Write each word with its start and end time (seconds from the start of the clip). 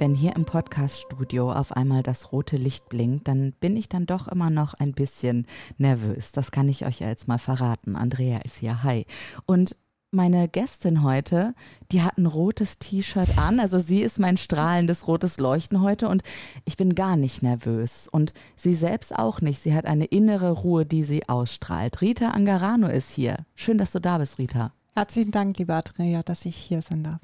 Wenn 0.00 0.14
hier 0.14 0.34
im 0.34 0.46
Podcaststudio 0.46 1.52
auf 1.52 1.72
einmal 1.72 2.02
das 2.02 2.32
rote 2.32 2.56
Licht 2.56 2.88
blinkt, 2.88 3.28
dann 3.28 3.52
bin 3.60 3.76
ich 3.76 3.86
dann 3.86 4.06
doch 4.06 4.28
immer 4.28 4.48
noch 4.48 4.72
ein 4.72 4.94
bisschen 4.94 5.46
nervös. 5.76 6.32
Das 6.32 6.52
kann 6.52 6.70
ich 6.70 6.86
euch 6.86 7.00
ja 7.00 7.08
jetzt 7.08 7.28
mal 7.28 7.36
verraten. 7.36 7.96
Andrea 7.96 8.38
ist 8.38 8.56
hier. 8.56 8.82
Hi. 8.82 9.04
Und 9.44 9.76
meine 10.10 10.48
Gästin 10.48 11.02
heute, 11.02 11.54
die 11.92 12.00
hat 12.00 12.16
ein 12.16 12.24
rotes 12.24 12.78
T-Shirt 12.78 13.36
an. 13.36 13.60
Also 13.60 13.78
sie 13.78 14.00
ist 14.00 14.18
mein 14.18 14.38
strahlendes 14.38 15.06
rotes 15.06 15.38
Leuchten 15.38 15.82
heute 15.82 16.08
und 16.08 16.22
ich 16.64 16.78
bin 16.78 16.94
gar 16.94 17.16
nicht 17.16 17.42
nervös. 17.42 18.08
Und 18.10 18.32
sie 18.56 18.72
selbst 18.72 19.14
auch 19.14 19.42
nicht. 19.42 19.60
Sie 19.60 19.74
hat 19.74 19.84
eine 19.84 20.06
innere 20.06 20.52
Ruhe, 20.52 20.86
die 20.86 21.02
sie 21.02 21.28
ausstrahlt. 21.28 22.00
Rita 22.00 22.30
Angarano 22.30 22.86
ist 22.86 23.12
hier. 23.12 23.44
Schön, 23.54 23.76
dass 23.76 23.92
du 23.92 24.00
da 24.00 24.16
bist, 24.16 24.38
Rita. 24.38 24.72
Herzlichen 24.94 25.30
Dank, 25.30 25.58
liebe 25.58 25.74
Andrea, 25.74 26.22
dass 26.22 26.46
ich 26.46 26.56
hier 26.56 26.80
sein 26.80 27.04
darf. 27.04 27.20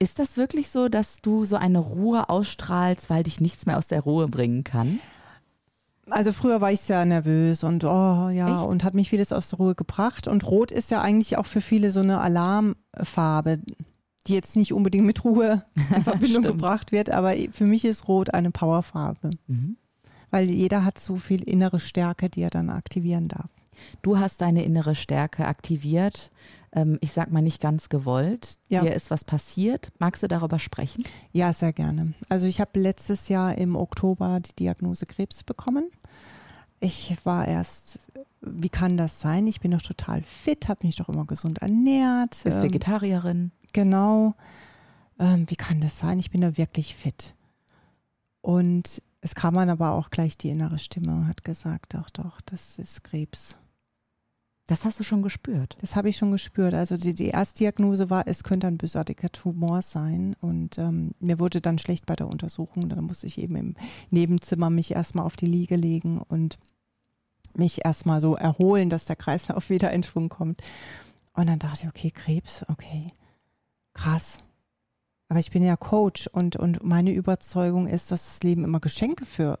Ist 0.00 0.18
das 0.18 0.36
wirklich 0.36 0.68
so, 0.68 0.88
dass 0.88 1.20
du 1.22 1.44
so 1.44 1.56
eine 1.56 1.80
Ruhe 1.80 2.28
ausstrahlst, 2.28 3.10
weil 3.10 3.24
dich 3.24 3.40
nichts 3.40 3.66
mehr 3.66 3.78
aus 3.78 3.88
der 3.88 4.02
Ruhe 4.02 4.28
bringen 4.28 4.62
kann? 4.62 5.00
Also 6.10 6.32
früher 6.32 6.60
war 6.60 6.72
ich 6.72 6.80
sehr 6.80 7.04
nervös 7.04 7.64
und 7.64 7.84
oh 7.84 8.28
ja 8.30 8.60
Echt? 8.60 8.68
und 8.68 8.84
hat 8.84 8.94
mich 8.94 9.10
vieles 9.10 9.32
aus 9.32 9.50
der 9.50 9.58
Ruhe 9.58 9.74
gebracht. 9.74 10.28
Und 10.28 10.46
Rot 10.46 10.70
ist 10.70 10.90
ja 10.90 11.00
eigentlich 11.00 11.36
auch 11.36 11.46
für 11.46 11.60
viele 11.60 11.90
so 11.90 12.00
eine 12.00 12.20
Alarmfarbe, 12.20 13.60
die 14.26 14.34
jetzt 14.34 14.56
nicht 14.56 14.72
unbedingt 14.72 15.04
mit 15.04 15.24
Ruhe 15.24 15.64
in 15.94 16.04
Verbindung 16.04 16.44
gebracht 16.44 16.92
wird, 16.92 17.10
aber 17.10 17.34
für 17.50 17.64
mich 17.64 17.84
ist 17.84 18.08
Rot 18.08 18.32
eine 18.32 18.50
Powerfarbe. 18.50 19.30
Mhm. 19.48 19.76
Weil 20.30 20.48
jeder 20.48 20.84
hat 20.84 20.98
so 20.98 21.16
viel 21.16 21.42
innere 21.42 21.80
Stärke, 21.80 22.28
die 22.28 22.42
er 22.42 22.50
dann 22.50 22.70
aktivieren 22.70 23.28
darf. 23.28 23.50
Du 24.02 24.18
hast 24.18 24.40
deine 24.40 24.64
innere 24.64 24.94
Stärke 24.94 25.46
aktiviert 25.46 26.30
ähm, 26.72 26.98
ich 27.00 27.12
sag 27.12 27.30
mal 27.30 27.42
nicht 27.42 27.60
ganz 27.60 27.88
gewollt. 27.88 28.58
Ja. 28.68 28.82
Hier 28.82 28.94
ist 28.94 29.10
was 29.10 29.24
passiert. 29.24 29.90
Magst 29.98 30.22
du 30.22 30.28
darüber 30.28 30.58
sprechen? 30.58 31.04
Ja, 31.32 31.52
sehr 31.52 31.72
gerne. 31.72 32.14
Also 32.28 32.46
ich 32.46 32.60
habe 32.60 32.78
letztes 32.78 33.28
Jahr 33.28 33.56
im 33.56 33.76
Oktober 33.76 34.40
die 34.40 34.54
Diagnose 34.54 35.06
Krebs 35.06 35.44
bekommen. 35.44 35.88
Ich 36.80 37.16
war 37.24 37.48
erst, 37.48 37.98
wie 38.40 38.68
kann 38.68 38.96
das 38.96 39.20
sein? 39.20 39.46
Ich 39.46 39.60
bin 39.60 39.72
doch 39.72 39.82
total 39.82 40.22
fit, 40.22 40.68
habe 40.68 40.86
mich 40.86 40.96
doch 40.96 41.08
immer 41.08 41.24
gesund 41.24 41.58
ernährt. 41.58 42.40
Bist 42.44 42.58
ähm, 42.58 42.64
Vegetarierin. 42.64 43.50
Genau. 43.72 44.34
Ähm, 45.18 45.46
wie 45.48 45.56
kann 45.56 45.80
das 45.80 45.98
sein? 45.98 46.18
Ich 46.20 46.30
bin 46.30 46.40
da 46.40 46.56
wirklich 46.56 46.94
fit. 46.94 47.34
Und 48.40 49.02
es 49.20 49.34
kam 49.34 49.54
dann 49.54 49.70
aber 49.70 49.92
auch 49.92 50.10
gleich 50.10 50.38
die 50.38 50.50
innere 50.50 50.78
Stimme 50.78 51.12
und 51.12 51.26
hat 51.26 51.42
gesagt, 51.42 51.94
doch, 51.94 52.10
doch, 52.10 52.40
das 52.42 52.78
ist 52.78 53.02
Krebs. 53.02 53.58
Das 54.68 54.84
hast 54.84 55.00
du 55.00 55.02
schon 55.02 55.22
gespürt? 55.22 55.78
Das 55.80 55.96
habe 55.96 56.10
ich 56.10 56.18
schon 56.18 56.30
gespürt. 56.30 56.74
Also 56.74 56.98
die, 56.98 57.14
die 57.14 57.28
Erstdiagnose 57.28 58.10
war, 58.10 58.28
es 58.28 58.44
könnte 58.44 58.66
ein 58.66 58.76
bösartiger 58.76 59.32
Tumor 59.32 59.80
sein. 59.80 60.36
Und 60.42 60.76
ähm, 60.76 61.12
mir 61.20 61.38
wurde 61.38 61.62
dann 61.62 61.78
schlecht 61.78 62.04
bei 62.04 62.14
der 62.14 62.28
Untersuchung. 62.28 62.90
Dann 62.90 63.04
musste 63.04 63.26
ich 63.26 63.38
eben 63.38 63.56
im 63.56 63.74
Nebenzimmer 64.10 64.68
mich 64.68 64.90
erstmal 64.90 65.24
auf 65.24 65.36
die 65.36 65.46
Liege 65.46 65.74
legen 65.74 66.18
und 66.18 66.58
mich 67.54 67.86
erstmal 67.86 68.20
so 68.20 68.36
erholen, 68.36 68.90
dass 68.90 69.06
der 69.06 69.16
Kreislauf 69.16 69.70
wieder 69.70 69.90
in 69.90 70.02
Schwung 70.02 70.28
kommt. 70.28 70.60
Und 71.32 71.46
dann 71.48 71.58
dachte 71.58 71.84
ich, 71.84 71.88
okay, 71.88 72.10
Krebs, 72.10 72.66
okay, 72.68 73.10
krass. 73.94 74.36
Aber 75.30 75.40
ich 75.40 75.50
bin 75.50 75.62
ja 75.62 75.76
Coach 75.76 76.26
und, 76.26 76.56
und 76.56 76.84
meine 76.84 77.12
Überzeugung 77.12 77.86
ist, 77.86 78.10
dass 78.10 78.26
das 78.26 78.42
Leben 78.42 78.64
immer 78.64 78.80
Geschenke 78.80 79.24
für 79.24 79.58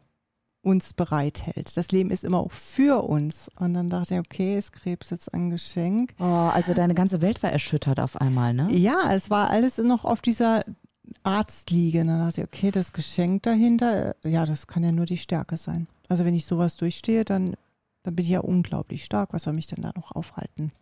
uns 0.62 0.92
bereithält. 0.92 1.76
Das 1.76 1.90
Leben 1.92 2.10
ist 2.10 2.24
immer 2.24 2.38
auch 2.38 2.52
für 2.52 3.04
uns. 3.04 3.50
Und 3.58 3.74
dann 3.74 3.90
dachte 3.90 4.14
ich, 4.14 4.20
okay, 4.20 4.58
ist 4.58 4.72
Krebs 4.72 5.10
jetzt 5.10 5.32
ein 5.32 5.50
Geschenk? 5.50 6.14
Oh, 6.18 6.24
also 6.24 6.74
deine 6.74 6.94
ganze 6.94 7.22
Welt 7.22 7.42
war 7.42 7.50
erschüttert 7.50 8.00
auf 8.00 8.20
einmal, 8.20 8.54
ne? 8.54 8.68
Ja, 8.72 9.12
es 9.12 9.30
war 9.30 9.50
alles 9.50 9.78
noch 9.78 10.04
auf 10.04 10.20
dieser 10.20 10.64
Arztliege. 11.22 12.00
Und 12.00 12.08
dann 12.08 12.20
dachte 12.20 12.42
ich, 12.42 12.46
okay, 12.46 12.70
das 12.70 12.92
Geschenk 12.92 13.44
dahinter, 13.44 14.16
ja, 14.24 14.44
das 14.44 14.66
kann 14.66 14.84
ja 14.84 14.92
nur 14.92 15.06
die 15.06 15.16
Stärke 15.16 15.56
sein. 15.56 15.86
Also 16.08 16.24
wenn 16.24 16.34
ich 16.34 16.46
sowas 16.46 16.76
durchstehe, 16.76 17.24
dann, 17.24 17.54
dann 18.02 18.16
bin 18.16 18.24
ich 18.24 18.30
ja 18.30 18.40
unglaublich 18.40 19.04
stark. 19.04 19.32
Was 19.32 19.44
soll 19.44 19.54
mich 19.54 19.66
denn 19.66 19.82
da 19.82 19.92
noch 19.94 20.12
aufhalten? 20.12 20.72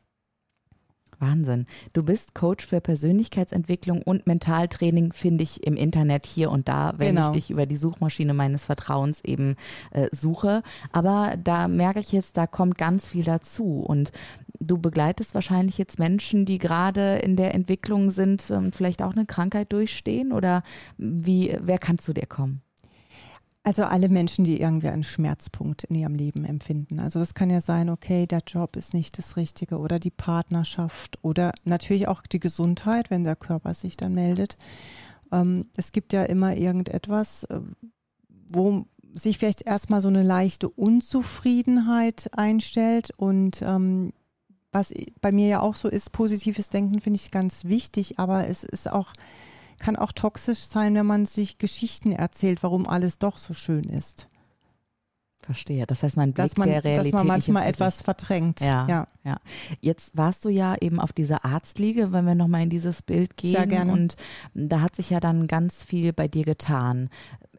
Wahnsinn. 1.19 1.66
Du 1.93 2.03
bist 2.03 2.34
Coach 2.34 2.66
für 2.66 2.81
Persönlichkeitsentwicklung 2.81 4.03
und 4.03 4.27
Mentaltraining, 4.27 5.12
finde 5.12 5.44
ich 5.44 5.66
im 5.66 5.77
Internet 5.77 6.27
hier 6.27 6.50
und 6.50 6.69
da, 6.69 6.94
wenn 6.97 7.16
genau. 7.16 7.28
ich 7.28 7.32
dich 7.32 7.50
über 7.50 7.66
die 7.66 7.77
Suchmaschine 7.77 8.34
meines 8.34 8.65
Vertrauens 8.65 9.22
eben 9.25 9.56
äh, 9.93 10.09
suche. 10.12 10.62
Aber 10.93 11.37
da 11.43 11.69
merke 11.69 12.00
ich 12.00 12.12
jetzt, 12.12 12.37
da 12.37 12.47
kommt 12.47 12.78
ganz 12.78 13.09
viel 13.09 13.25
dazu. 13.25 13.81
Und 13.81 14.12
du 14.60 14.78
begleitest 14.78 15.34
wahrscheinlich 15.34 15.78
jetzt 15.78 15.99
Menschen, 15.99 16.44
die 16.44 16.59
gerade 16.59 17.19
in 17.19 17.37
der 17.37 17.55
Entwicklung 17.55 18.10
sind, 18.10 18.50
ähm, 18.50 18.72
vielleicht 18.72 19.03
auch 19.03 19.12
eine 19.12 19.26
Krankheit 19.26 19.72
durchstehen. 19.72 20.32
Oder 20.32 20.62
wie, 20.99 21.56
wer 21.60 21.78
kann 21.78 21.99
zu 21.99 22.12
dir 22.12 22.26
kommen? 22.26 22.62
Also 23.66 23.82
alle 23.82 24.09
Menschen, 24.09 24.44
die 24.44 24.60
irgendwie 24.60 24.87
einen 24.91 25.03
Schmerzpunkt 25.03 25.82
in 25.82 25.97
ihrem 25.97 26.15
Leben 26.15 26.44
empfinden. 26.44 27.00
Also 27.00 27.19
das 27.19 27.34
kann 27.34 27.50
ja 27.50 27.60
sein, 27.60 27.91
okay, 27.91 28.25
der 28.25 28.43
Job 28.47 28.77
ist 28.77 28.94
nicht 28.94 29.19
das 29.19 29.37
Richtige 29.37 29.78
oder 29.78 29.99
die 29.99 30.12
Partnerschaft 30.12 31.19
oder 31.22 31.50
natürlich 31.65 32.06
auch 32.06 32.22
die 32.22 32.38
Gesundheit, 32.38 33.10
wenn 33.10 33.25
der 33.25 33.34
Körper 33.34 33.75
sich 33.75 33.97
dann 33.97 34.15
meldet. 34.15 34.56
Ähm, 35.32 35.66
es 35.76 35.91
gibt 35.91 36.12
ja 36.12 36.22
immer 36.22 36.56
irgendetwas, 36.56 37.43
äh, 37.43 37.59
wo 38.53 38.84
sich 39.12 39.37
vielleicht 39.38 39.62
erstmal 39.62 40.00
so 40.00 40.06
eine 40.06 40.22
leichte 40.22 40.69
Unzufriedenheit 40.69 42.31
einstellt 42.37 43.10
und 43.16 43.62
ähm, 43.62 44.12
was 44.71 44.94
bei 45.21 45.32
mir 45.32 45.49
ja 45.49 45.60
auch 45.60 45.75
so 45.75 45.88
ist, 45.88 46.12
positives 46.12 46.71
Denken 46.71 47.00
finde 47.00 47.19
ich 47.21 47.32
ganz 47.32 47.65
wichtig, 47.65 48.21
aber 48.21 48.47
es 48.47 48.62
ist 48.62 48.88
auch 48.88 49.12
kann 49.78 49.97
auch 49.97 50.12
toxisch 50.12 50.60
sein, 50.60 50.94
wenn 50.94 51.06
man 51.06 51.26
sich 51.26 51.59
Geschichten 51.59 52.12
erzählt, 52.12 52.62
warum 52.62 52.88
alles 52.88 53.19
doch 53.19 53.38
so 53.38 53.54
schön 53.54 53.84
ist. 53.84 54.28
Verstehe. 55.47 55.87
Das 55.87 56.03
heißt, 56.03 56.16
man 56.16 56.32
Blick 56.32 56.44
dass 56.44 56.56
man, 56.56 56.69
der 56.69 56.82
Realität. 56.82 57.14
Dass 57.14 57.20
man 57.20 57.26
manchmal 57.28 57.69
etwas 57.69 58.03
verdrängt. 58.03 58.60
Ja, 58.60 58.87
ja, 58.88 59.09
ja. 59.22 59.37
Jetzt 59.81 60.16
warst 60.16 60.44
du 60.44 60.48
ja 60.48 60.75
eben 60.81 60.98
auf 60.98 61.12
dieser 61.12 61.44
Arztliege, 61.44 62.12
wenn 62.12 62.25
wir 62.25 62.34
nochmal 62.34 62.62
in 62.62 62.70
dieses 62.70 63.03
Bild 63.03 63.37
gehen. 63.37 63.53
Sehr 63.53 63.66
gerne. 63.66 63.92
Und 63.92 64.16
da 64.54 64.81
hat 64.81 64.97
sich 64.97 65.10
ja 65.10 65.20
dann 65.20 65.47
ganz 65.47 65.84
viel 65.84 66.12
bei 66.12 66.26
dir 66.26 66.44
getan. 66.44 67.10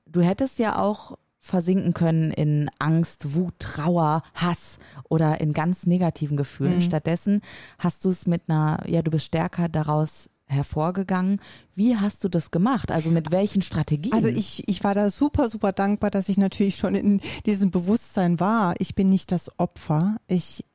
Du 0.05 0.21
hättest 0.21 0.59
ja 0.59 0.77
auch 0.79 1.17
versinken 1.39 1.93
können 1.93 2.31
in 2.31 2.69
Angst, 2.77 3.35
Wut, 3.35 3.53
Trauer, 3.59 4.21
Hass 4.33 4.79
oder 5.07 5.39
in 5.39 5.53
ganz 5.53 5.87
negativen 5.87 6.35
Gefühlen. 6.35 6.75
Mhm. 6.75 6.81
Stattdessen 6.81 7.41
hast 7.79 8.03
du 8.03 8.09
es 8.09 8.27
mit 8.27 8.43
einer, 8.49 8.83
ja, 8.85 9.01
du 9.01 9.11
bist 9.11 9.25
stärker 9.25 9.69
daraus 9.69 10.29
hervorgegangen. 10.47 11.39
Wie 11.75 11.97
hast 11.97 12.23
du 12.23 12.29
das 12.29 12.51
gemacht? 12.51 12.91
Also 12.91 13.09
mit 13.09 13.31
welchen 13.31 13.61
Strategien? 13.61 14.13
Also 14.13 14.27
ich, 14.27 14.67
ich 14.67 14.83
war 14.83 14.95
da 14.95 15.11
super, 15.11 15.49
super 15.49 15.73
dankbar, 15.73 16.09
dass 16.09 16.29
ich 16.29 16.37
natürlich 16.37 16.77
schon 16.77 16.95
in 16.95 17.21
diesem 17.45 17.69
Bewusstsein 17.69 18.39
war. 18.39 18.75
Ich 18.79 18.95
bin 18.95 19.09
nicht 19.09 19.31
das 19.31 19.59
Opfer. 19.59 20.17
Ich 20.27 20.65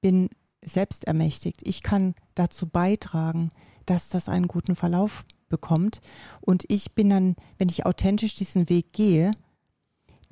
bin 0.00 0.28
selbstermächtigt. 0.64 1.66
Ich 1.66 1.82
kann 1.82 2.14
dazu 2.34 2.66
beitragen, 2.66 3.50
dass 3.86 4.08
das 4.08 4.28
einen 4.28 4.48
guten 4.48 4.76
Verlauf 4.76 5.24
bekommt. 5.48 6.00
Und 6.40 6.64
ich 6.68 6.94
bin 6.94 7.10
dann, 7.10 7.36
wenn 7.58 7.68
ich 7.68 7.86
authentisch 7.86 8.34
diesen 8.34 8.68
Weg 8.68 8.92
gehe, 8.92 9.30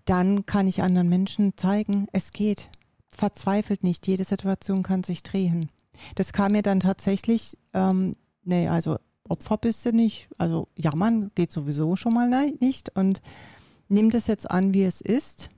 dann 0.04 0.44
kann 0.44 0.66
ich 0.66 0.82
anderen 0.82 1.08
Menschen 1.08 1.56
zeigen, 1.56 2.08
es 2.12 2.32
geht. 2.32 2.68
Verzweifelt 3.10 3.84
nicht, 3.84 4.06
jede 4.06 4.24
Situation 4.24 4.82
kann 4.82 5.04
sich 5.04 5.22
drehen. 5.22 5.70
Das 6.16 6.32
kam 6.32 6.52
mir 6.52 6.62
dann 6.62 6.80
tatsächlich 6.80 7.56
ähm, 7.72 8.16
nee, 8.44 8.68
also 8.68 8.96
Opfer 9.28 9.56
bist 9.56 9.84
du 9.86 9.92
nicht. 9.92 10.28
Also 10.38 10.68
jammern 10.76 11.30
geht 11.34 11.50
sowieso 11.50 11.96
schon 11.96 12.14
mal 12.14 12.28
nicht. 12.60 12.94
Und 12.96 13.22
nimm 13.88 14.10
das 14.10 14.26
jetzt 14.26 14.50
an, 14.50 14.74
wie 14.74 14.84
es 14.84 15.00
ist 15.00 15.48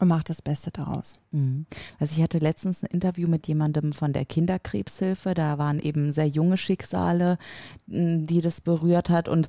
und 0.00 0.08
mach 0.08 0.22
das 0.22 0.42
Beste 0.42 0.70
daraus. 0.70 1.14
Mhm. 1.32 1.66
Also 1.98 2.14
ich 2.16 2.22
hatte 2.22 2.38
letztens 2.38 2.82
ein 2.82 2.90
Interview 2.90 3.28
mit 3.28 3.48
jemandem 3.48 3.92
von 3.92 4.12
der 4.12 4.24
Kinderkrebshilfe. 4.24 5.34
Da 5.34 5.58
waren 5.58 5.80
eben 5.80 6.12
sehr 6.12 6.28
junge 6.28 6.56
Schicksale, 6.56 7.38
die 7.86 8.40
das 8.40 8.60
berührt 8.60 9.10
hat 9.10 9.28
und 9.28 9.48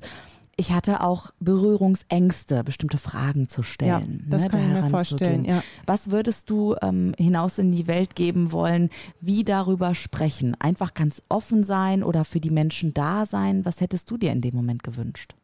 ich 0.60 0.72
hatte 0.72 1.00
auch 1.00 1.30
Berührungsängste, 1.40 2.64
bestimmte 2.64 2.98
Fragen 2.98 3.48
zu 3.48 3.62
stellen. 3.62 4.24
Ja, 4.24 4.36
das 4.36 4.42
ne, 4.42 4.48
kann 4.50 4.60
ich 4.60 4.68
mir 4.68 4.90
vorstellen. 4.90 5.46
Ja. 5.46 5.62
Was 5.86 6.10
würdest 6.10 6.50
du 6.50 6.76
ähm, 6.82 7.14
hinaus 7.16 7.58
in 7.58 7.72
die 7.72 7.86
Welt 7.86 8.14
geben 8.14 8.52
wollen? 8.52 8.90
Wie 9.22 9.42
darüber 9.42 9.94
sprechen? 9.94 10.54
Einfach 10.60 10.92
ganz 10.92 11.22
offen 11.30 11.64
sein 11.64 12.02
oder 12.02 12.26
für 12.26 12.40
die 12.40 12.50
Menschen 12.50 12.92
da 12.92 13.24
sein? 13.24 13.64
Was 13.64 13.80
hättest 13.80 14.10
du 14.10 14.18
dir 14.18 14.32
in 14.32 14.42
dem 14.42 14.54
Moment 14.54 14.82
gewünscht? 14.82 15.34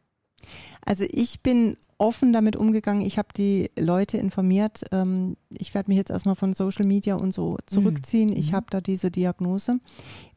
Also 0.87 1.03
ich 1.09 1.41
bin 1.43 1.75
offen 1.97 2.31
damit 2.31 2.55
umgegangen. 2.55 3.05
Ich 3.05 3.17
habe 3.17 3.27
die 3.35 3.69
Leute 3.77 4.17
informiert. 4.17 4.83
Ähm, 4.93 5.35
ich 5.49 5.73
werde 5.73 5.89
mich 5.89 5.97
jetzt 5.97 6.11
erstmal 6.11 6.35
von 6.35 6.53
Social 6.53 6.85
Media 6.85 7.15
und 7.15 7.33
so 7.33 7.57
zurückziehen. 7.65 8.31
Ich 8.31 8.51
Mhm. 8.51 8.55
habe 8.55 8.67
da 8.69 8.79
diese 8.79 9.11
Diagnose, 9.11 9.79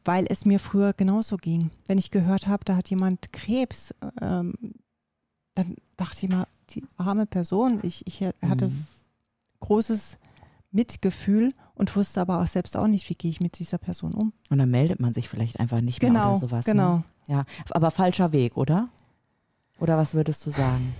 weil 0.03 0.25
es 0.27 0.43
mir 0.43 0.59
früher 0.59 0.91
genauso 0.91 1.37
ging. 1.37 1.71
Wenn 1.87 1.97
ich 1.97 2.11
gehört 2.11 2.47
habe, 2.47 2.65
da 2.65 2.75
hat 2.75 2.89
jemand 2.89 3.31
Krebs, 3.31 3.93
ähm, 4.21 4.53
dann 5.55 5.75
dachte 5.95 6.25
ich 6.25 6.29
mal, 6.29 6.45
die 6.71 6.83
arme 6.97 7.27
Person. 7.27 7.79
Ich, 7.83 8.05
ich 8.05 8.21
hatte 8.41 8.67
Mhm. 8.67 8.87
großes 9.61 10.17
Mitgefühl 10.71 11.53
und 11.75 11.95
wusste 11.95 12.19
aber 12.21 12.41
auch 12.41 12.47
selbst 12.47 12.75
auch 12.75 12.87
nicht, 12.87 13.09
wie 13.09 13.15
gehe 13.15 13.31
ich 13.31 13.39
mit 13.39 13.57
dieser 13.59 13.77
Person 13.77 14.13
um. 14.13 14.33
Und 14.49 14.57
dann 14.57 14.69
meldet 14.69 14.99
man 14.99 15.13
sich 15.13 15.29
vielleicht 15.29 15.59
einfach 15.59 15.79
nicht 15.81 16.01
mehr 16.01 16.11
Genau, 16.11 16.31
oder 16.31 16.39
sowas. 16.39 16.65
genau. 16.65 16.97
Ne? 16.97 17.03
Ja, 17.27 17.45
aber 17.69 17.91
falscher 17.91 18.31
Weg, 18.33 18.57
oder? 18.57 18.89
Oder 19.81 19.97
was 19.97 20.13
würdest 20.13 20.45
du 20.45 20.51
sagen? 20.51 20.93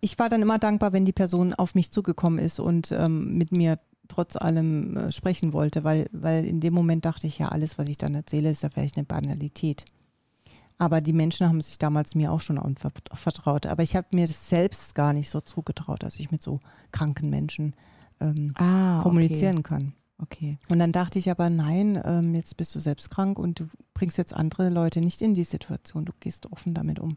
ich, 0.00 0.18
war 0.18 0.28
dann 0.28 0.42
immer 0.42 0.58
dankbar, 0.58 0.92
wenn 0.92 1.06
die 1.06 1.12
Person 1.12 1.54
auf 1.54 1.74
mich 1.74 1.90
zugekommen 1.90 2.38
ist 2.38 2.60
und 2.60 2.92
ähm, 2.92 3.38
mit 3.38 3.52
mir 3.52 3.78
trotz 4.08 4.36
allem 4.36 4.96
äh, 4.96 5.12
sprechen 5.12 5.52
wollte, 5.54 5.84
weil, 5.84 6.08
weil 6.12 6.44
in 6.44 6.60
dem 6.60 6.74
Moment 6.74 7.04
dachte 7.06 7.26
ich 7.26 7.38
ja, 7.38 7.48
alles, 7.48 7.78
was 7.78 7.88
ich 7.88 7.96
dann 7.96 8.14
erzähle, 8.14 8.50
ist 8.50 8.62
ja 8.62 8.68
vielleicht 8.68 8.96
eine 8.96 9.06
Banalität. 9.06 9.86
Aber 10.76 11.00
die 11.00 11.12
Menschen 11.12 11.48
haben 11.48 11.60
sich 11.60 11.78
damals 11.78 12.14
mir 12.14 12.32
auch 12.32 12.40
schon 12.40 12.60
vertraut. 13.14 13.66
Aber 13.66 13.82
ich 13.82 13.96
habe 13.96 14.08
mir 14.10 14.26
das 14.26 14.48
selbst 14.48 14.94
gar 14.94 15.12
nicht 15.12 15.30
so 15.30 15.40
zugetraut, 15.40 16.02
dass 16.02 16.18
ich 16.18 16.30
mit 16.30 16.42
so 16.42 16.60
kranken 16.90 17.30
Menschen 17.30 17.74
ähm, 18.20 18.52
Ah, 18.56 19.00
kommunizieren 19.02 19.62
kann. 19.62 19.94
Okay. 20.18 20.58
Und 20.68 20.78
dann 20.78 20.92
dachte 20.92 21.18
ich 21.18 21.30
aber, 21.30 21.50
nein, 21.50 22.00
ähm, 22.04 22.34
jetzt 22.34 22.56
bist 22.56 22.74
du 22.74 22.80
selbst 22.80 23.10
krank 23.10 23.38
und 23.38 23.60
du 23.60 23.66
bringst 23.94 24.18
jetzt 24.18 24.34
andere 24.34 24.68
Leute 24.68 25.00
nicht 25.00 25.20
in 25.20 25.34
die 25.34 25.44
Situation. 25.44 26.04
Du 26.04 26.12
gehst 26.20 26.50
offen 26.52 26.74
damit 26.74 27.00
um. 27.00 27.16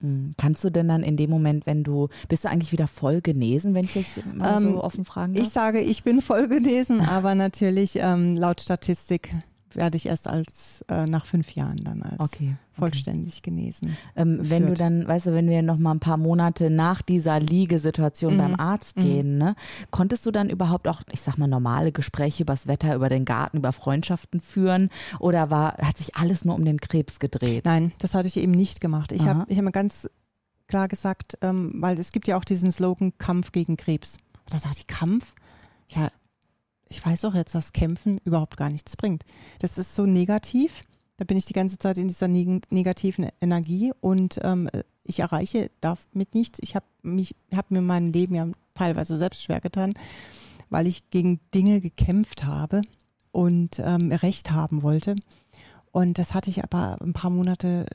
Mhm. 0.00 0.32
Kannst 0.36 0.64
du 0.64 0.70
denn 0.70 0.88
dann 0.88 1.02
in 1.02 1.16
dem 1.16 1.30
Moment, 1.30 1.66
wenn 1.66 1.84
du, 1.84 2.08
bist 2.28 2.44
du 2.44 2.48
eigentlich 2.48 2.72
wieder 2.72 2.86
voll 2.86 3.20
genesen, 3.20 3.74
wenn 3.74 3.84
ich 3.84 3.92
dich 3.94 4.24
mal 4.34 4.62
Ähm, 4.62 4.72
so 4.72 4.84
offen 4.84 5.04
fragen 5.04 5.34
darf? 5.34 5.44
Ich 5.44 5.50
sage, 5.50 5.80
ich 5.80 6.02
bin 6.02 6.20
voll 6.20 6.48
genesen, 6.48 7.00
aber 7.08 7.34
natürlich 7.34 7.96
ähm, 7.96 8.36
laut 8.36 8.60
Statistik 8.60 9.30
werde 9.76 9.96
ich 9.96 10.06
erst 10.06 10.26
als 10.26 10.84
äh, 10.88 11.06
nach 11.06 11.24
fünf 11.26 11.52
Jahren 11.54 11.76
dann 11.78 12.02
als 12.02 12.18
okay. 12.20 12.56
vollständig 12.72 13.42
genesen. 13.42 13.96
Ähm, 14.16 14.38
wenn 14.40 14.66
du 14.66 14.74
dann, 14.74 15.06
weißt 15.06 15.26
du, 15.26 15.32
wenn 15.34 15.48
wir 15.48 15.62
noch 15.62 15.78
mal 15.78 15.92
ein 15.92 16.00
paar 16.00 16.16
Monate 16.16 16.70
nach 16.70 17.02
dieser 17.02 17.38
Liegesituation 17.40 18.34
Mhm. 18.34 18.38
beim 18.38 18.54
Arzt 18.60 18.96
Mhm. 18.96 19.00
gehen, 19.02 19.38
ne, 19.38 19.54
konntest 19.90 20.26
du 20.26 20.30
dann 20.30 20.50
überhaupt 20.50 20.88
auch, 20.88 21.02
ich 21.12 21.20
sag 21.20 21.38
mal, 21.38 21.46
normale 21.46 21.92
Gespräche 21.92 22.42
übers 22.42 22.66
Wetter, 22.66 22.94
über 22.94 23.08
den 23.08 23.24
Garten, 23.24 23.58
über 23.58 23.72
Freundschaften 23.72 24.40
führen? 24.40 24.90
Oder 25.20 25.50
war, 25.50 25.74
hat 25.78 25.98
sich 25.98 26.16
alles 26.16 26.44
nur 26.44 26.54
um 26.54 26.64
den 26.64 26.80
Krebs 26.80 27.18
gedreht? 27.18 27.64
Nein, 27.64 27.92
das 27.98 28.14
hatte 28.14 28.28
ich 28.28 28.36
eben 28.36 28.52
nicht 28.52 28.80
gemacht. 28.80 29.12
Ich 29.12 29.26
habe 29.26 29.44
ich 29.48 29.56
hab 29.58 29.64
mir 29.64 29.72
ganz 29.72 30.08
klar 30.68 30.88
gesagt, 30.88 31.38
ähm, 31.42 31.72
weil 31.76 31.98
es 31.98 32.10
gibt 32.12 32.26
ja 32.28 32.36
auch 32.36 32.44
diesen 32.44 32.72
Slogan 32.72 33.12
Kampf 33.18 33.52
gegen 33.52 33.76
Krebs. 33.76 34.16
Und 34.44 34.54
da 34.54 34.58
dachte 34.58 34.78
ich, 34.80 34.86
Kampf? 34.86 35.34
Ja, 35.88 36.10
ich 36.88 37.04
weiß 37.04 37.22
doch 37.22 37.34
jetzt, 37.34 37.54
dass 37.54 37.72
Kämpfen 37.72 38.18
überhaupt 38.24 38.56
gar 38.56 38.70
nichts 38.70 38.96
bringt. 38.96 39.24
Das 39.60 39.78
ist 39.78 39.94
so 39.94 40.06
negativ. 40.06 40.82
Da 41.16 41.24
bin 41.24 41.36
ich 41.36 41.46
die 41.46 41.52
ganze 41.52 41.78
Zeit 41.78 41.98
in 41.98 42.08
dieser 42.08 42.28
neg 42.28 42.70
negativen 42.70 43.28
Energie 43.40 43.92
und 44.00 44.38
ähm, 44.42 44.68
ich 45.04 45.20
erreiche 45.20 45.70
damit 45.80 46.34
nichts. 46.34 46.58
Ich 46.62 46.74
habe 46.74 46.86
mich, 47.02 47.34
habe 47.54 47.74
mir 47.74 47.80
mein 47.80 48.12
Leben 48.12 48.34
ja 48.34 48.48
teilweise 48.74 49.16
selbst 49.16 49.42
schwer 49.42 49.60
getan, 49.60 49.94
weil 50.68 50.86
ich 50.86 51.08
gegen 51.10 51.40
Dinge 51.54 51.80
gekämpft 51.80 52.44
habe 52.44 52.82
und 53.32 53.78
ähm, 53.78 54.12
Recht 54.12 54.50
haben 54.50 54.82
wollte. 54.82 55.16
Und 55.90 56.18
das 56.18 56.34
hatte 56.34 56.50
ich 56.50 56.62
aber 56.62 57.00
ein 57.00 57.14
paar 57.14 57.30
Monate 57.30 57.86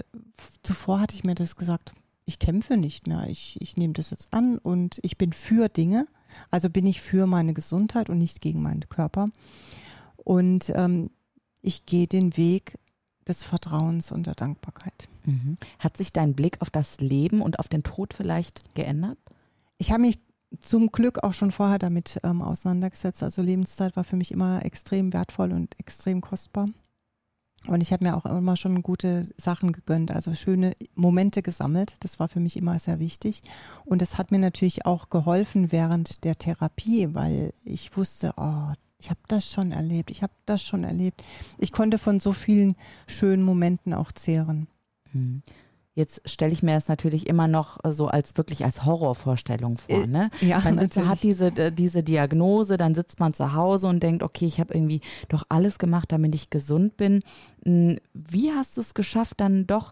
zuvor 0.63 0.99
hatte 0.99 1.15
ich 1.15 1.23
mir 1.23 1.35
das 1.35 1.55
gesagt, 1.55 1.93
ich 2.25 2.39
kämpfe 2.39 2.77
nicht 2.77 3.07
mehr. 3.07 3.27
Ich, 3.27 3.57
ich 3.61 3.77
nehme 3.77 3.93
das 3.93 4.11
jetzt 4.11 4.33
an 4.33 4.57
und 4.57 4.99
ich 5.03 5.17
bin 5.17 5.33
für 5.33 5.69
Dinge. 5.69 6.07
Also 6.49 6.69
bin 6.69 6.85
ich 6.85 7.01
für 7.01 7.27
meine 7.27 7.53
Gesundheit 7.53 8.09
und 8.09 8.17
nicht 8.17 8.41
gegen 8.41 8.61
meinen 8.61 8.87
Körper. 8.89 9.29
Und 10.17 10.71
ähm, 10.75 11.09
ich 11.61 11.85
gehe 11.85 12.07
den 12.07 12.37
Weg 12.37 12.77
des 13.27 13.43
Vertrauens 13.43 14.11
und 14.11 14.27
der 14.27 14.35
Dankbarkeit. 14.35 15.07
Mhm. 15.25 15.57
Hat 15.79 15.97
sich 15.97 16.11
dein 16.11 16.33
Blick 16.33 16.61
auf 16.61 16.69
das 16.69 16.99
Leben 16.99 17.41
und 17.41 17.59
auf 17.59 17.67
den 17.67 17.83
Tod 17.83 18.13
vielleicht 18.13 18.73
geändert? 18.75 19.17
Ich 19.77 19.91
habe 19.91 20.01
mich 20.01 20.19
zum 20.59 20.91
Glück 20.91 21.23
auch 21.23 21.33
schon 21.33 21.51
vorher 21.51 21.79
damit 21.79 22.19
ähm, 22.23 22.41
auseinandergesetzt. 22.41 23.23
Also 23.23 23.41
Lebenszeit 23.41 23.95
war 23.95 24.03
für 24.03 24.15
mich 24.15 24.31
immer 24.31 24.65
extrem 24.65 25.13
wertvoll 25.13 25.51
und 25.51 25.79
extrem 25.79 26.21
kostbar. 26.21 26.67
Und 27.67 27.81
ich 27.81 27.93
habe 27.93 28.03
mir 28.03 28.17
auch 28.17 28.25
immer 28.25 28.57
schon 28.57 28.81
gute 28.81 29.27
Sachen 29.37 29.71
gegönnt, 29.71 30.11
also 30.11 30.33
schöne 30.33 30.73
Momente 30.95 31.43
gesammelt. 31.43 31.95
Das 31.99 32.19
war 32.19 32.27
für 32.27 32.39
mich 32.39 32.57
immer 32.57 32.79
sehr 32.79 32.99
wichtig. 32.99 33.43
Und 33.85 34.01
das 34.01 34.17
hat 34.17 34.31
mir 34.31 34.39
natürlich 34.39 34.85
auch 34.85 35.09
geholfen 35.09 35.71
während 35.71 36.23
der 36.23 36.37
Therapie, 36.37 37.13
weil 37.13 37.53
ich 37.63 37.95
wusste, 37.95 38.33
oh, 38.37 38.73
ich 38.99 39.09
habe 39.09 39.19
das 39.27 39.51
schon 39.51 39.71
erlebt, 39.71 40.11
ich 40.11 40.23
habe 40.23 40.33
das 40.45 40.63
schon 40.63 40.83
erlebt. 40.83 41.23
Ich 41.57 41.71
konnte 41.71 41.97
von 41.97 42.19
so 42.19 42.33
vielen 42.33 42.75
schönen 43.07 43.43
Momenten 43.43 43.93
auch 43.93 44.11
zehren. 44.11 44.67
Mhm. 45.13 45.41
Jetzt 45.93 46.21
stelle 46.29 46.53
ich 46.53 46.63
mir 46.63 46.73
das 46.75 46.87
natürlich 46.87 47.27
immer 47.27 47.49
noch 47.49 47.83
äh, 47.83 47.91
so 47.91 48.07
als 48.07 48.37
wirklich 48.37 48.63
als 48.63 48.85
Horrorvorstellung 48.85 49.75
vor. 49.77 50.03
Äh, 50.03 50.07
Ne? 50.07 50.29
Ja, 50.39 50.59
Man 50.63 50.75
natürlich. 50.75 51.09
hat 51.09 51.21
diese, 51.23 51.47
äh, 51.47 51.71
diese 51.71 52.01
Diagnose, 52.01 52.77
dann 52.77 52.95
sitzt 52.95 53.19
man 53.19 53.33
zu 53.33 53.53
Hause 53.53 53.87
und 53.87 54.01
denkt, 54.01 54.23
okay, 54.23 54.45
ich 54.45 54.59
habe 54.59 54.73
irgendwie 54.73 55.01
doch 55.27 55.43
alles 55.49 55.79
gemacht, 55.79 56.11
damit 56.11 56.33
ich 56.33 56.49
gesund 56.49 56.95
bin. 56.95 57.23
Mm, 57.65 57.95
Wie 58.13 58.51
hast 58.51 58.77
du 58.77 58.81
es 58.81 58.93
geschafft, 58.93 59.41
dann 59.41 59.67
doch 59.67 59.91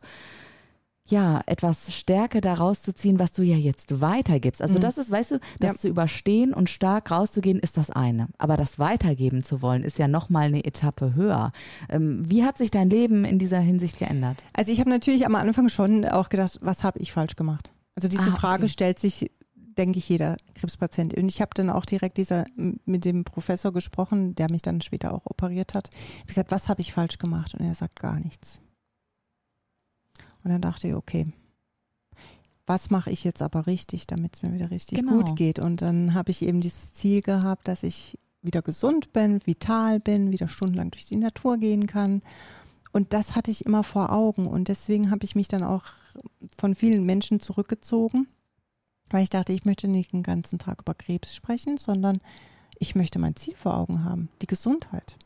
ja 1.11 1.41
etwas 1.45 1.93
Stärke 1.93 2.41
daraus 2.41 2.81
zu 2.81 2.93
ziehen, 2.93 3.19
was 3.19 3.31
du 3.31 3.41
ja 3.43 3.55
jetzt 3.55 4.01
weitergibst? 4.01 4.61
Also 4.61 4.75
Mhm. 4.75 4.81
das 4.81 4.97
ist, 4.97 5.11
weißt 5.11 5.31
du, 5.31 5.39
das 5.59 5.71
Ja. 5.71 5.77
zu 5.77 5.87
überstehen 5.89 6.53
und 6.53 6.69
stark 6.69 7.11
rauszugehen, 7.11 7.59
ist 7.59 7.77
das 7.77 7.89
eine. 7.89 8.27
Aber 8.37 8.57
das 8.57 8.79
weitergeben 8.79 9.43
zu 9.43 9.61
wollen, 9.61 9.83
ist 9.83 9.97
ja 9.99 10.07
nochmal 10.07 10.47
eine 10.47 10.63
Etappe 10.65 11.15
höher. 11.15 11.51
Ähm, 11.89 12.29
Wie 12.29 12.43
hat 12.43 12.57
sich 12.57 12.71
dein 12.71 12.89
Leben 12.89 13.25
in 13.25 13.39
dieser 13.39 13.59
Hinsicht 13.59 13.97
geändert? 13.99 14.43
Also 14.53 14.71
ich 14.71 14.79
habe 14.79 14.89
natürlich 14.89 15.25
am 15.25 15.35
Anfang 15.35 15.69
schon 15.69 16.05
auch 16.05 16.29
gedacht, 16.29 16.59
was 16.61 16.83
habe 16.83 16.99
ich 16.99 17.11
falsch 17.11 17.35
gemacht? 17.35 17.71
Also 17.95 18.07
diese 18.07 18.23
Ah, 18.23 18.27
okay. 18.27 18.39
Frage 18.39 18.67
stellt 18.69 18.99
sich, 18.99 19.29
denke 19.77 19.97
ich, 19.99 20.09
jeder 20.09 20.37
Krebspatient. 20.55 21.15
Und 21.15 21.27
ich 21.29 21.41
habe 21.41 21.51
dann 21.53 21.69
auch 21.69 21.85
direkt 21.85 22.17
dieser, 22.17 22.45
mit 22.85 23.05
dem 23.05 23.23
Professor 23.23 23.71
gesprochen, 23.71 24.35
der 24.35 24.49
mich 24.51 24.61
dann 24.61 24.81
später 24.81 25.13
auch 25.13 25.25
operiert 25.25 25.73
hat. 25.73 25.89
Ich 25.93 26.19
habe 26.19 26.27
gesagt, 26.27 26.51
was 26.51 26.69
habe 26.69 26.81
ich 26.81 26.91
falsch 26.93 27.17
gemacht? 27.17 27.55
Und 27.55 27.65
er 27.65 27.75
sagt 27.75 27.99
gar 27.99 28.19
nichts. 28.19 28.59
Und 30.43 30.51
dann 30.51 30.61
dachte 30.61 30.87
ich, 30.87 30.93
okay, 30.93 31.27
was 32.65 32.89
mache 32.91 33.09
ich 33.09 33.23
jetzt 33.23 33.41
aber 33.41 33.65
richtig, 33.67 34.05
damit 34.07 34.35
es 34.35 34.43
mir 34.43 34.53
wieder 34.53 34.69
richtig 34.69 34.99
Genau. 34.99 35.13
gut 35.13 35.35
geht? 35.35 35.59
Und 35.59 35.81
dann 35.81 36.13
habe 36.13 36.31
ich 36.31 36.43
eben 36.43 36.61
dieses 36.61 36.93
Ziel 36.93 37.21
gehabt, 37.21 37.67
dass 37.67 37.83
ich 37.83 38.17
wieder 38.41 38.61
gesund 38.61 39.11
bin, 39.11 39.39
vital 39.45 39.99
bin, 39.99 40.31
wieder 40.31 40.47
stundenlang 40.47 40.91
durch 40.91 41.05
die 41.05 41.17
Natur 41.17 41.57
gehen 41.57 41.87
kann. 41.87 42.21
Und 42.91 43.13
das 43.13 43.35
hatte 43.35 43.51
ich 43.51 43.65
immer 43.65 43.83
vor 43.83 44.11
Augen. 44.11 44.45
Und 44.47 44.67
deswegen 44.67 45.11
habe 45.11 45.25
ich 45.25 45.35
mich 45.35 45.47
dann 45.47 45.63
auch 45.63 45.83
von 46.57 46.75
vielen 46.75 47.05
Menschen 47.05 47.39
zurückgezogen, 47.39 48.27
weil 49.09 49.23
ich 49.23 49.29
dachte, 49.29 49.51
ich 49.53 49.65
möchte 49.65 49.87
nicht 49.87 50.13
den 50.13 50.23
ganzen 50.23 50.59
Tag 50.59 50.81
über 50.81 50.93
Krebs 50.93 51.35
sprechen, 51.35 51.77
sondern 51.77 52.21
ich 52.77 52.95
möchte 52.95 53.19
mein 53.19 53.35
Ziel 53.35 53.55
vor 53.55 53.75
Augen 53.75 54.03
haben, 54.03 54.29
die 54.41 54.47
Gesundheit. 54.47 55.17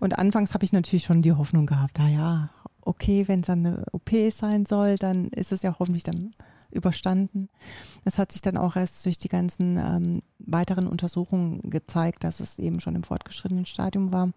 Und 0.00 0.18
anfangs 0.18 0.54
habe 0.54 0.64
ich 0.64 0.72
natürlich 0.72 1.04
schon 1.04 1.22
die 1.22 1.32
Hoffnung 1.32 1.66
gehabt, 1.66 1.96
na 1.98 2.08
ja, 2.08 2.50
okay, 2.82 3.28
wenn 3.28 3.40
es 3.40 3.46
dann 3.46 3.66
eine 3.66 3.84
OP 3.92 4.10
sein 4.32 4.66
soll, 4.66 4.96
dann 4.96 5.28
ist 5.28 5.52
es 5.52 5.62
ja 5.62 5.76
hoffentlich 5.78 6.02
dann 6.02 6.34
überstanden. 6.70 7.48
Das 8.04 8.18
hat 8.18 8.32
sich 8.32 8.42
dann 8.42 8.56
auch 8.56 8.76
erst 8.76 9.04
durch 9.04 9.18
die 9.18 9.28
ganzen 9.28 9.76
ähm, 9.76 10.22
weiteren 10.38 10.86
Untersuchungen 10.86 11.68
gezeigt, 11.68 12.24
dass 12.24 12.40
es 12.40 12.58
eben 12.58 12.80
schon 12.80 12.94
im 12.94 13.02
fortgeschrittenen 13.02 13.66
Stadium 13.66 14.12
war 14.12 14.30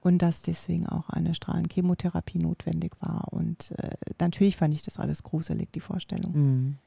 und 0.00 0.18
dass 0.18 0.42
deswegen 0.42 0.86
auch 0.86 1.10
eine 1.10 1.34
Strahlenchemotherapie 1.34 2.38
notwendig 2.38 2.92
war. 3.00 3.32
Und 3.32 3.72
äh, 3.78 3.90
natürlich 4.18 4.56
fand 4.56 4.74
ich 4.74 4.82
das 4.82 4.98
alles 4.98 5.22
gruselig, 5.22 5.70
die 5.72 5.80
Vorstellung. 5.80 6.32
Mhm. 6.32 6.78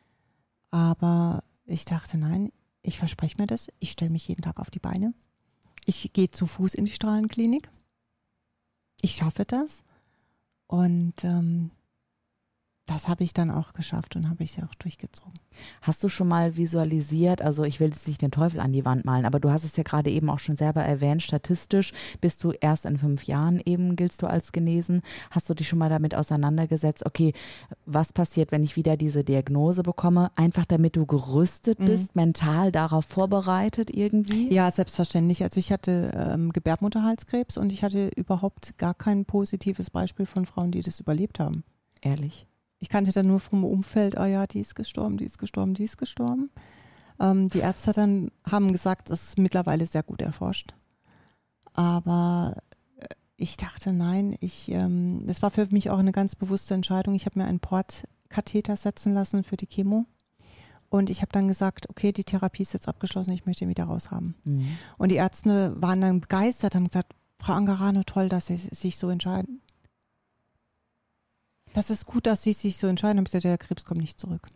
Aber 0.71 1.43
ich 1.65 1.85
dachte, 1.85 2.17
nein, 2.17 2.51
ich 2.81 2.97
verspreche 2.97 3.35
mir 3.39 3.47
das. 3.47 3.69
Ich 3.79 3.91
stelle 3.91 4.11
mich 4.11 4.27
jeden 4.27 4.41
Tag 4.41 4.59
auf 4.59 4.69
die 4.69 4.79
Beine. 4.79 5.13
Ich 5.85 6.11
gehe 6.13 6.31
zu 6.31 6.47
Fuß 6.47 6.73
in 6.73 6.85
die 6.85 6.91
Strahlenklinik. 6.91 7.69
Ich 9.01 9.15
schaffe 9.15 9.45
das. 9.45 9.83
Und 10.67 11.23
ähm, 11.23 11.71
das 12.93 13.07
habe 13.07 13.23
ich 13.23 13.33
dann 13.33 13.49
auch 13.51 13.73
geschafft 13.73 14.15
und 14.15 14.29
habe 14.29 14.43
ich 14.43 14.61
auch 14.63 14.73
durchgezogen. 14.75 15.33
Hast 15.81 16.03
du 16.03 16.09
schon 16.09 16.27
mal 16.27 16.57
visualisiert, 16.57 17.41
also 17.41 17.63
ich 17.63 17.79
will 17.79 17.89
jetzt 17.89 18.07
nicht 18.07 18.21
den 18.21 18.31
Teufel 18.31 18.59
an 18.59 18.71
die 18.71 18.85
Wand 18.85 19.05
malen, 19.05 19.25
aber 19.25 19.39
du 19.39 19.51
hast 19.51 19.63
es 19.63 19.75
ja 19.75 19.83
gerade 19.83 20.09
eben 20.09 20.29
auch 20.29 20.39
schon 20.39 20.57
selber 20.57 20.81
erwähnt, 20.83 21.21
statistisch 21.21 21.93
bist 22.21 22.43
du 22.43 22.51
erst 22.51 22.85
in 22.85 22.97
fünf 22.97 23.23
Jahren 23.23 23.61
eben, 23.65 23.95
giltst 23.95 24.21
du 24.21 24.27
als 24.27 24.51
genesen. 24.51 25.01
Hast 25.31 25.49
du 25.49 25.53
dich 25.53 25.67
schon 25.67 25.79
mal 25.79 25.89
damit 25.89 26.15
auseinandergesetzt, 26.15 27.05
okay, 27.05 27.33
was 27.85 28.13
passiert, 28.13 28.51
wenn 28.51 28.63
ich 28.63 28.75
wieder 28.75 28.97
diese 28.97 29.23
Diagnose 29.23 29.83
bekomme? 29.83 30.31
Einfach 30.35 30.65
damit 30.65 30.95
du 30.95 31.05
gerüstet 31.05 31.79
Mhm. 31.79 31.85
bist, 31.85 32.15
mental 32.15 32.71
darauf 32.71 33.05
vorbereitet 33.05 33.89
irgendwie? 33.89 34.53
Ja, 34.53 34.69
selbstverständlich. 34.71 35.43
Also 35.43 35.59
ich 35.59 35.71
hatte 35.71 36.11
ähm, 36.15 36.51
Gebärmutterhalskrebs 36.51 37.57
und 37.57 37.71
ich 37.71 37.83
hatte 37.83 38.09
überhaupt 38.15 38.77
gar 38.77 38.93
kein 38.93 39.25
positives 39.25 39.89
Beispiel 39.89 40.25
von 40.25 40.45
Frauen, 40.45 40.71
die 40.71 40.81
das 40.81 40.99
überlebt 40.99 41.39
haben. 41.39 41.63
Ehrlich. 42.01 42.47
Ich 42.83 42.89
kannte 42.89 43.13
dann 43.13 43.27
nur 43.27 43.39
vom 43.39 43.63
Umfeld, 43.63 44.19
oh 44.19 44.25
ja, 44.25 44.45
die 44.45 44.59
ist 44.59 44.75
gestorben, 44.75 45.15
die 45.15 45.23
ist 45.23 45.37
gestorben, 45.37 45.73
die 45.73 45.85
ist 45.85 45.97
gestorben. 45.97 46.51
Ähm, 47.17 47.47
die 47.47 47.59
Ärzte 47.59 47.93
dann 47.93 48.29
haben 48.45 48.73
gesagt, 48.73 49.09
es 49.09 49.23
ist 49.23 49.39
mittlerweile 49.39 49.85
sehr 49.85 50.03
gut 50.03 50.21
erforscht. 50.21 50.75
Aber 51.71 52.57
äh, 52.97 53.05
ich 53.37 53.55
dachte, 53.55 53.93
nein, 53.93 54.35
ich, 54.41 54.69
ähm, 54.69 55.25
das 55.25 55.41
war 55.41 55.49
für 55.49 55.65
mich 55.67 55.91
auch 55.91 55.99
eine 55.99 56.11
ganz 56.11 56.35
bewusste 56.35 56.73
Entscheidung. 56.73 57.15
Ich 57.15 57.25
habe 57.25 57.39
mir 57.39 57.45
einen 57.45 57.61
Portkatheter 57.61 58.75
setzen 58.75 59.13
lassen 59.13 59.45
für 59.45 59.55
die 59.55 59.67
Chemo. 59.67 60.05
Und 60.89 61.09
ich 61.09 61.21
habe 61.21 61.31
dann 61.31 61.47
gesagt, 61.47 61.89
okay, 61.89 62.11
die 62.11 62.25
Therapie 62.25 62.63
ist 62.63 62.73
jetzt 62.73 62.89
abgeschlossen, 62.89 63.31
ich 63.31 63.45
möchte 63.45 63.63
ihn 63.63 63.69
wieder 63.69 63.85
raushaben. 63.85 64.35
Mhm. 64.43 64.77
Und 64.97 65.09
die 65.09 65.15
Ärzte 65.15 65.73
waren 65.81 66.01
dann 66.01 66.19
begeistert, 66.19 66.75
haben 66.75 66.87
gesagt, 66.87 67.13
Frau 67.39 67.53
Angarano, 67.53 68.03
toll, 68.03 68.27
dass 68.27 68.47
Sie 68.47 68.57
sich 68.57 68.97
so 68.97 69.09
entscheiden. 69.09 69.61
Das 71.73 71.89
ist 71.89 72.05
gut, 72.05 72.27
dass 72.27 72.43
Sie 72.43 72.53
sich 72.53 72.77
so 72.77 72.87
entscheiden. 72.87 73.17
Haben 73.17 73.25
gesagt, 73.25 73.43
der 73.43 73.57
Krebs 73.57 73.85
kommt 73.85 74.01
nicht 74.01 74.19
zurück. 74.19 74.47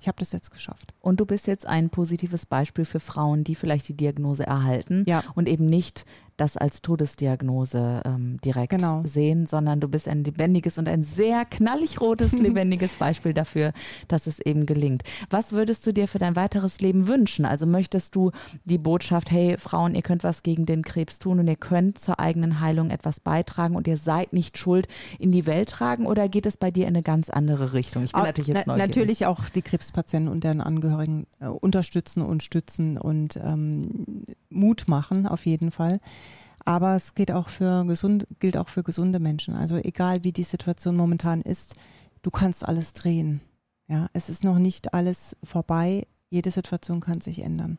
Ich 0.00 0.06
habe 0.06 0.18
das 0.18 0.32
jetzt 0.32 0.50
geschafft. 0.50 0.94
Und 1.00 1.18
du 1.18 1.26
bist 1.26 1.46
jetzt 1.46 1.66
ein 1.66 1.90
positives 1.90 2.46
Beispiel 2.46 2.84
für 2.84 3.00
Frauen, 3.00 3.42
die 3.42 3.56
vielleicht 3.56 3.88
die 3.88 3.96
Diagnose 3.96 4.46
erhalten 4.46 5.04
ja. 5.08 5.24
und 5.34 5.48
eben 5.48 5.66
nicht 5.66 6.04
das 6.38 6.56
als 6.56 6.80
Todesdiagnose 6.82 8.02
ähm, 8.04 8.38
direkt 8.44 8.70
genau. 8.70 9.02
sehen, 9.04 9.46
sondern 9.46 9.80
du 9.80 9.88
bist 9.88 10.08
ein 10.08 10.24
lebendiges 10.24 10.78
und 10.78 10.88
ein 10.88 11.02
sehr 11.02 11.44
knallig 11.44 12.00
rotes, 12.00 12.32
lebendiges 12.38 12.94
Beispiel 12.94 13.34
dafür, 13.34 13.72
dass 14.06 14.26
es 14.26 14.38
eben 14.40 14.64
gelingt. 14.64 15.02
Was 15.30 15.52
würdest 15.52 15.86
du 15.86 15.92
dir 15.92 16.08
für 16.08 16.18
dein 16.18 16.36
weiteres 16.36 16.80
Leben 16.80 17.08
wünschen? 17.08 17.44
Also 17.44 17.66
möchtest 17.66 18.14
du 18.14 18.30
die 18.64 18.78
Botschaft, 18.78 19.30
hey 19.30 19.58
Frauen, 19.58 19.94
ihr 19.94 20.02
könnt 20.02 20.24
was 20.24 20.42
gegen 20.42 20.64
den 20.64 20.82
Krebs 20.82 21.18
tun 21.18 21.40
und 21.40 21.48
ihr 21.48 21.56
könnt 21.56 21.98
zur 21.98 22.20
eigenen 22.20 22.60
Heilung 22.60 22.90
etwas 22.90 23.20
beitragen 23.20 23.74
und 23.74 23.88
ihr 23.88 23.96
seid 23.96 24.32
nicht 24.32 24.56
schuld 24.56 24.86
in 25.18 25.32
die 25.32 25.46
Welt 25.46 25.70
tragen 25.70 26.06
oder 26.06 26.28
geht 26.28 26.46
es 26.46 26.56
bei 26.56 26.70
dir 26.70 26.84
in 26.84 26.94
eine 26.94 27.02
ganz 27.02 27.30
andere 27.30 27.72
Richtung? 27.72 28.04
Ich 28.04 28.12
bin 28.12 28.22
auch, 28.22 28.26
natürlich 28.26 28.48
jetzt 28.48 28.66
na, 28.66 28.76
Natürlich 28.76 29.26
auch 29.26 29.48
die 29.48 29.62
Krebspatienten 29.62 30.32
und 30.32 30.44
deren 30.44 30.60
Angehörigen 30.60 31.26
äh, 31.40 31.46
unterstützen 31.46 32.22
und 32.22 32.42
stützen 32.44 32.96
und 32.96 33.36
ähm, 33.36 34.24
Mut 34.50 34.86
machen 34.86 35.26
auf 35.26 35.44
jeden 35.44 35.70
Fall. 35.70 36.00
Aber 36.68 36.96
es 36.96 37.14
geht 37.14 37.32
auch 37.32 37.48
für 37.48 37.86
gesund, 37.86 38.26
gilt 38.40 38.58
auch 38.58 38.68
für 38.68 38.82
gesunde 38.82 39.20
Menschen. 39.20 39.54
Also 39.54 39.76
egal 39.76 40.22
wie 40.22 40.32
die 40.32 40.42
Situation 40.42 40.96
momentan 40.96 41.40
ist, 41.40 41.76
du 42.20 42.30
kannst 42.30 42.68
alles 42.68 42.92
drehen. 42.92 43.40
Ja, 43.86 44.10
es 44.12 44.28
ist 44.28 44.44
noch 44.44 44.58
nicht 44.58 44.92
alles 44.92 45.34
vorbei. 45.42 46.06
Jede 46.28 46.50
Situation 46.50 47.00
kann 47.00 47.22
sich 47.22 47.40
ändern. 47.40 47.78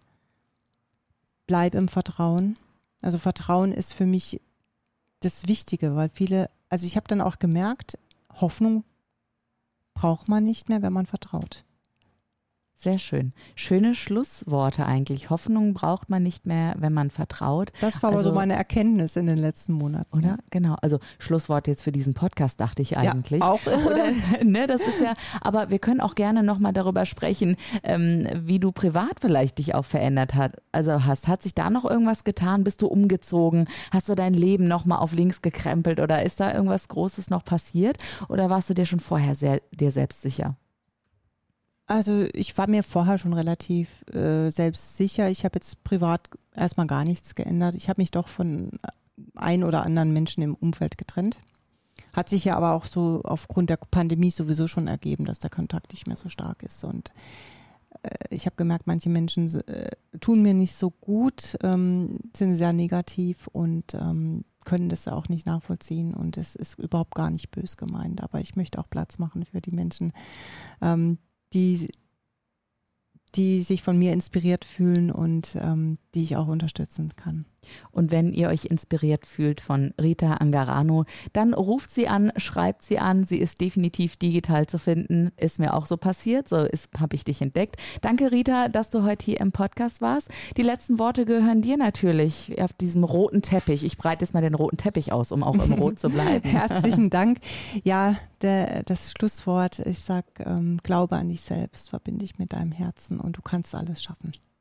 Bleib 1.46 1.76
im 1.76 1.88
Vertrauen. 1.88 2.58
Also 3.04 3.20
Vertrauen 3.20 3.74
ist 3.74 3.94
für 3.94 4.08
mich 4.08 4.42
das 5.20 5.48
Wichtige, 5.48 5.96
weil 5.96 6.10
viele, 6.12 6.50
also 6.70 6.88
ich 6.88 6.96
habe 6.96 7.08
dann 7.08 7.22
auch 7.22 7.38
gemerkt, 7.38 8.00
Hoffnung 8.42 8.84
braucht 9.94 10.28
man 10.28 10.44
nicht 10.44 10.68
mehr, 10.68 10.82
wenn 10.82 10.94
man 10.94 11.06
vertraut. 11.06 11.64
Sehr 12.82 12.98
schön. 12.98 13.34
Schöne 13.56 13.94
Schlussworte 13.94 14.86
eigentlich. 14.86 15.30
Hoffnung 15.30 15.74
braucht 15.74 16.10
man 16.10 16.24
nicht 16.24 16.46
mehr, 16.46 16.76
wenn 16.78 16.94
man 16.94 17.10
vertraut. 17.10 17.74
Das 17.82 18.02
war 18.02 18.12
aber 18.12 18.20
also, 18.20 18.30
so 18.30 18.36
meine 18.36 18.54
Erkenntnis 18.54 19.18
in 19.18 19.26
den 19.26 19.38
letzten 19.38 19.74
Monaten. 19.74 20.18
Oder? 20.18 20.38
Genau. 20.50 20.78
Also 20.82 21.00
Schlusswort 21.18 21.68
jetzt 21.68 21.84
für 21.84 21.92
diesen 21.92 22.14
Podcast, 22.14 22.62
dachte 22.62 22.82
ich 22.82 22.98
eigentlich. 22.98 23.42
Ja, 23.42 23.50
auch. 23.50 23.60
Oder, 23.86 24.14
ne, 24.46 24.66
das 24.66 24.80
ist 24.80 25.02
ja, 25.02 25.14
aber 25.42 25.72
wir 25.72 25.80
können 25.80 26.00
auch 26.00 26.16
gerne 26.16 26.42
nochmal 26.42 26.72
darüber 26.72 27.06
sprechen, 27.06 27.58
ähm, 27.84 28.26
wie 28.34 28.60
du 28.60 28.72
privat 28.72 29.20
vielleicht 29.20 29.58
dich 29.58 29.76
auch 29.76 29.84
verändert 29.84 30.36
hast. 30.36 30.56
Also 30.72 31.04
hast, 31.04 31.28
hat 31.28 31.44
sich 31.44 31.54
da 31.54 31.70
noch 31.70 31.84
irgendwas 31.84 32.24
getan? 32.24 32.64
Bist 32.64 32.82
du 32.82 32.88
umgezogen? 32.88 33.68
Hast 33.92 34.08
du 34.08 34.16
dein 34.16 34.34
Leben 34.34 34.70
nochmal 34.70 35.00
auf 35.00 35.12
links 35.12 35.42
gekrempelt 35.42 36.00
oder 36.00 36.24
ist 36.24 36.40
da 36.40 36.54
irgendwas 36.54 36.88
Großes 36.88 37.30
noch 37.30 37.44
passiert? 37.44 37.98
Oder 38.30 38.50
warst 38.50 38.70
du 38.70 38.74
dir 38.74 38.86
schon 38.86 39.02
vorher 39.02 39.36
sehr, 39.36 39.62
dir 39.74 39.92
selbst 39.92 40.22
sicher? 40.22 40.56
Also 41.90 42.28
ich 42.34 42.56
war 42.56 42.70
mir 42.70 42.84
vorher 42.84 43.18
schon 43.18 43.34
relativ 43.34 44.06
äh, 44.14 44.52
selbstsicher. 44.52 45.28
Ich 45.32 45.44
habe 45.44 45.56
jetzt 45.56 45.84
privat 45.84 46.30
erstmal 46.56 46.86
gar 46.86 47.04
nichts 47.04 47.34
geändert. 47.34 47.74
Ich 47.74 47.90
habe 47.90 48.00
mich 48.00 48.12
doch 48.12 48.28
von 48.28 48.70
ein 49.34 49.64
oder 49.64 49.84
anderen 49.84 50.14
Menschen 50.14 50.44
im 50.44 50.54
Umfeld 50.54 51.00
getrennt. 51.00 51.40
Hat 52.14 52.30
sich 52.30 52.46
ja 52.46 52.56
aber 52.56 52.74
auch 52.74 52.86
so 52.86 53.22
aufgrund 53.24 53.72
der 53.72 53.78
Pandemie 53.78 54.30
sowieso 54.30 54.68
schon 54.68 54.88
ergeben, 54.88 55.26
dass 55.26 55.40
der 55.40 55.50
Kontakt 55.50 55.92
nicht 55.92 56.06
mehr 56.06 56.16
so 56.16 56.30
stark 56.30 56.62
ist. 56.62 56.84
Und 56.84 57.10
äh, 58.04 58.10
ich 58.30 58.46
habe 58.46 58.56
gemerkt, 58.56 58.86
manche 58.86 59.10
Menschen 59.10 59.48
äh, 59.68 59.90
tun 60.20 60.44
mir 60.44 60.54
nicht 60.54 60.76
so 60.76 60.92
gut, 60.92 61.58
ähm, 61.64 62.20
sind 62.38 62.54
sehr 62.54 62.72
negativ 62.72 63.48
und 63.48 63.96
ähm, 63.96 64.46
können 64.64 64.90
das 64.90 65.08
auch 65.08 65.28
nicht 65.28 65.48
nachvollziehen 65.48 66.14
und 66.14 66.38
es 66.38 66.54
ist 66.56 66.78
überhaupt 66.78 67.16
gar 67.16 67.32
nicht 67.32 67.50
bös 67.50 67.78
gemeint. 67.78 68.22
Aber 68.22 68.42
ich 68.42 68.56
möchte 68.56 68.78
auch 68.78 68.90
Platz 68.92 69.18
machen 69.18 69.44
für 69.46 69.62
die 69.62 69.72
Menschen, 69.72 70.14
ähm, 70.84 71.18
die, 71.54 71.90
die 73.36 73.64
sich 73.64 73.82
von 73.84 73.98
mir 73.98 74.14
inspiriert 74.14 74.66
fühlen 74.66 75.12
und 75.12 75.56
ähm, 75.60 75.98
die 76.14 76.24
ich 76.24 76.36
auch 76.36 76.48
unterstützen 76.48 77.16
kann. 77.16 77.46
Und 77.92 78.12
wenn 78.12 78.34
ihr 78.34 78.50
euch 78.50 78.66
inspiriert 78.66 79.26
fühlt 79.26 79.62
von 79.62 79.94
Rita 80.02 80.36
Angarano, 80.36 81.06
dann 81.34 81.54
ruft 81.54 81.92
sie 81.92 82.08
an, 82.08 82.32
schreibt 82.38 82.84
sie 82.84 83.00
an. 83.00 83.24
Sie 83.24 83.38
ist 83.38 83.62
definitiv 83.62 84.18
digital 84.18 84.68
zu 84.68 84.78
finden. 84.78 85.32
Ist 85.38 85.60
mir 85.60 85.74
auch 85.74 85.86
so 85.86 85.98
passiert. 85.98 86.50
So 86.50 86.68
habe 86.98 87.16
ich 87.16 87.24
dich 87.24 87.42
entdeckt. 87.42 87.78
Danke, 88.02 88.32
Rita, 88.32 88.70
dass 88.70 88.90
du 88.90 89.04
heute 89.04 89.26
hier 89.26 89.40
im 89.40 89.52
Podcast 89.52 90.02
warst. 90.02 90.30
Die 90.58 90.64
letzten 90.64 91.00
Worte 91.00 91.26
gehören 91.26 91.62
dir 91.62 91.78
natürlich 91.78 92.62
auf 92.62 92.74
diesem 92.74 93.04
roten 93.04 93.42
Teppich. 93.42 93.84
Ich 93.84 93.98
breite 93.98 94.26
jetzt 94.26 94.34
mal 94.34 94.42
den 94.42 94.56
roten 94.56 94.78
Teppich 94.78 95.12
aus, 95.12 95.32
um 95.32 95.44
auch 95.44 95.56
im 95.56 95.74
Rot 95.74 96.00
zu 96.00 96.10
bleiben. 96.10 96.50
Herzlichen 96.50 97.10
Dank. 97.10 97.40
Ja, 97.84 98.16
der, 98.42 98.84
das 98.84 99.12
Schlusswort, 99.12 99.80
ich 99.80 100.00
sag, 100.00 100.26
ähm, 100.40 100.80
glaube 100.84 101.18
an 101.18 101.30
dich 101.30 101.42
selbst, 101.42 101.90
verbinde 101.90 102.20
dich 102.20 102.38
mit 102.40 102.54
deinem 102.54 102.72
Herzen 102.72 103.20
und 103.20 103.38
du 103.38 103.42
kannst 103.42 103.76
alles 103.76 104.02
schaffen. 104.02 104.32